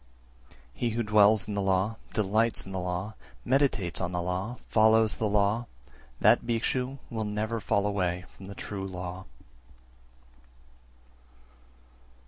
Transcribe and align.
364. 0.79 0.79
He 0.79 0.89
who 0.95 1.03
dwells 1.03 1.47
in 1.47 1.53
the 1.53 1.61
law, 1.61 1.95
delights 2.11 2.65
in 2.65 2.71
the 2.71 2.79
law, 2.79 3.13
meditates 3.45 4.01
on 4.01 4.11
the 4.11 4.19
law, 4.23 4.57
follows 4.67 5.13
the 5.13 5.27
law, 5.29 5.67
that 6.19 6.43
Bhikshu 6.43 6.97
will 7.11 7.23
never 7.23 7.59
fall 7.59 7.85
away 7.85 8.25
from 8.35 8.45
the 8.45 8.55
true 8.55 8.87
law. 8.87 9.25